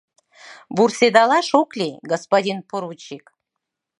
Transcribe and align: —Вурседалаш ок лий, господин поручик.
—Вурседалаш 0.75 1.47
ок 1.61 1.69
лий, 1.79 1.95
господин 2.11 2.57
поручик. 2.69 3.25